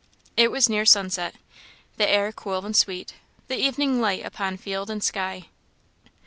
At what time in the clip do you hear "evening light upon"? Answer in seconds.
3.59-4.57